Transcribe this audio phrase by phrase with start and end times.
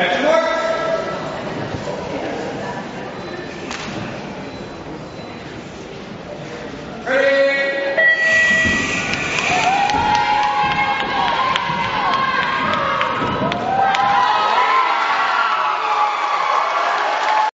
[0.00, 0.37] Excellent.